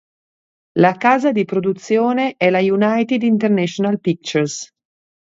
La 0.79 0.93
casa 0.97 1.31
di 1.31 1.45
produzione 1.45 2.33
è 2.35 2.49
la 2.49 2.57
United 2.57 3.21
International 3.21 3.99
Pictures. 3.99 4.67